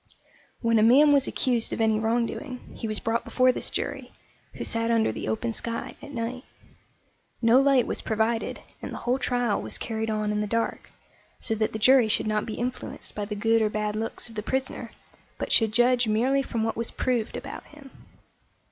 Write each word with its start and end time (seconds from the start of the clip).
When 0.61 0.79
a 0.79 0.81
man 0.81 1.13
was 1.13 1.27
accused 1.27 1.71
of 1.71 1.79
any 1.79 1.99
wrongdoing, 1.99 2.73
he 2.75 2.87
was 2.87 2.99
brought 2.99 3.23
before 3.23 3.51
this 3.51 3.69
jury, 3.69 4.11
who 4.55 4.63
sat 4.63 4.89
under 4.89 5.11
the 5.11 5.27
open 5.27 5.53
sky 5.53 5.95
at 6.01 6.11
night. 6.11 6.43
No 7.39 7.61
light 7.61 7.85
was 7.85 8.01
provided, 8.01 8.61
and 8.81 8.91
the 8.91 8.97
whole 8.97 9.19
trial 9.19 9.61
was 9.61 9.77
carried 9.77 10.09
on 10.09 10.31
in 10.31 10.41
the 10.41 10.47
dark, 10.47 10.89
so 11.37 11.53
that 11.53 11.71
the 11.71 11.77
jury 11.77 12.07
should 12.07 12.25
not 12.25 12.47
be 12.47 12.55
influenced 12.55 13.13
by 13.13 13.25
the 13.25 13.35
good 13.35 13.61
or 13.61 13.69
bad 13.69 13.95
looks 13.95 14.27
of 14.27 14.33
the 14.33 14.41
prisoner, 14.41 14.89
but 15.37 15.51
should 15.51 15.71
judge 15.71 16.07
merely 16.07 16.41
from 16.41 16.63
what 16.63 16.75
was 16.75 16.89
proved 16.89 17.37
about 17.37 17.63
him. 17.65 17.91